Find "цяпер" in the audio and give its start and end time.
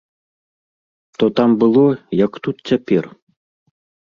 2.73-3.03